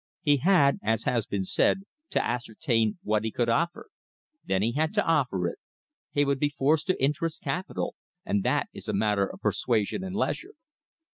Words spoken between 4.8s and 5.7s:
to offer it.